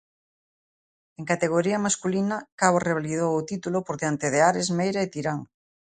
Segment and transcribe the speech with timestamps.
[1.19, 5.39] En categoría masculina, Cabo revalidou o título, por diante de Ares, Meira e Tirán.